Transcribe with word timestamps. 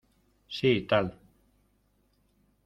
sí 0.57 0.71
tal. 0.89 1.13